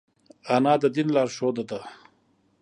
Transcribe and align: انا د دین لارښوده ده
انا 0.55 0.73
د 0.81 0.83
دین 0.95 1.07
لارښوده 1.15 1.63
ده 1.69 1.79